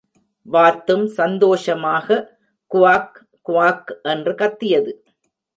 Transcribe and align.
வாத்தும் 0.45 1.07
சந்தோஷமாக, 1.07 2.07
quack, 2.71 3.21
quack 3.49 3.91
என்று 4.03 4.35
கத்தியது. 4.35 5.03